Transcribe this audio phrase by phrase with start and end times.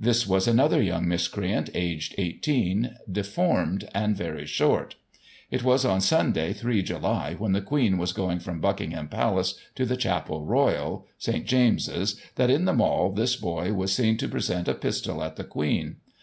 [0.00, 4.94] This was another young mis creant, aged 18, deformed, and very short.
[5.50, 9.84] It was on Sunday, 3 July, when the Queen was going from Buckingham Palace to
[9.84, 11.44] the Chapel Royal, St.
[11.44, 15.44] Jameses, that, in the Mall, this boy was seen to present a pistol at the
[15.44, 15.96] Queen.